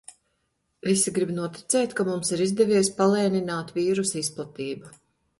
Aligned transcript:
Visi 0.85 1.11
grib 1.17 1.33
noticēt, 1.39 1.93
ka 1.99 2.05
mums 2.07 2.31
ir 2.37 2.41
izdevies 2.45 2.89
palēnināt 3.01 3.69
vīrusa 3.77 4.19
izplatību. 4.23 4.91